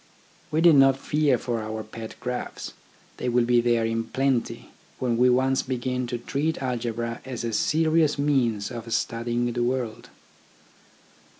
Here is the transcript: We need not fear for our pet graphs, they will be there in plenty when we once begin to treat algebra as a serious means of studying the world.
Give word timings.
We 0.49 0.61
need 0.61 0.77
not 0.77 0.97
fear 0.97 1.37
for 1.37 1.61
our 1.61 1.83
pet 1.83 2.15
graphs, 2.19 2.73
they 3.17 3.29
will 3.29 3.45
be 3.45 3.61
there 3.61 3.85
in 3.85 4.05
plenty 4.05 4.71
when 4.97 5.15
we 5.15 5.29
once 5.29 5.61
begin 5.61 6.07
to 6.07 6.17
treat 6.17 6.59
algebra 6.63 7.21
as 7.23 7.43
a 7.43 7.53
serious 7.53 8.17
means 8.17 8.71
of 8.71 8.91
studying 8.91 9.53
the 9.53 9.61
world. 9.61 10.09